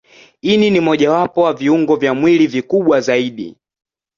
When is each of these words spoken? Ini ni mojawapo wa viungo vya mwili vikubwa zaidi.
Ini 0.41 0.69
ni 0.69 0.79
mojawapo 0.79 1.41
wa 1.41 1.53
viungo 1.53 1.95
vya 1.95 2.13
mwili 2.13 2.47
vikubwa 2.47 3.01
zaidi. 3.01 3.55